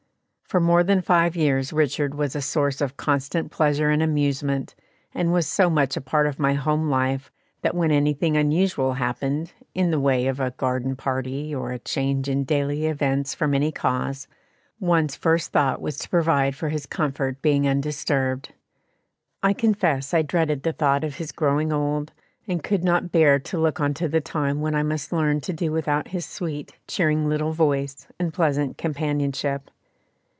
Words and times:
For 0.51 0.59
more 0.59 0.83
than 0.83 1.01
five 1.01 1.37
years 1.37 1.71
Richard 1.71 2.13
was 2.13 2.35
a 2.35 2.41
source 2.41 2.81
of 2.81 2.97
constant 2.97 3.51
pleasure 3.51 3.89
and 3.89 4.03
amusement, 4.03 4.75
and 5.13 5.31
was 5.31 5.47
so 5.47 5.69
much 5.69 5.95
a 5.95 6.01
part 6.01 6.27
of 6.27 6.39
my 6.39 6.55
home 6.55 6.89
life 6.89 7.31
that 7.61 7.73
when 7.73 7.89
anything 7.89 8.35
unusual 8.35 8.95
happened, 8.95 9.53
in 9.73 9.91
the 9.91 9.99
way 10.01 10.27
of 10.27 10.41
a 10.41 10.51
garden 10.51 10.97
party 10.97 11.55
or 11.55 11.71
a 11.71 11.79
change 11.79 12.27
in 12.27 12.43
daily 12.43 12.85
events 12.87 13.33
from 13.33 13.53
any 13.53 13.71
cause, 13.71 14.27
one's 14.77 15.15
first 15.15 15.53
thought 15.53 15.79
was 15.81 15.97
to 15.99 16.09
provide 16.09 16.53
for 16.53 16.67
his 16.67 16.85
comfort 16.85 17.41
being 17.41 17.65
undisturbed. 17.65 18.53
I 19.41 19.53
confess 19.53 20.13
I 20.13 20.21
dreaded 20.21 20.63
the 20.63 20.73
thought 20.73 21.05
of 21.05 21.15
his 21.15 21.31
growing 21.31 21.71
old, 21.71 22.11
and 22.45 22.61
could 22.61 22.83
not 22.83 23.09
bear 23.13 23.39
to 23.39 23.57
look 23.57 23.79
on 23.79 23.93
to 23.93 24.09
the 24.09 24.19
time 24.19 24.59
when 24.59 24.75
I 24.75 24.83
must 24.83 25.13
learn 25.13 25.39
to 25.41 25.53
do 25.53 25.71
without 25.71 26.09
his 26.09 26.25
sweet, 26.25 26.73
cheering 26.89 27.29
little 27.29 27.53
voice 27.53 28.05
and 28.19 28.33
pleasant 28.33 28.77
companionship. 28.77 29.71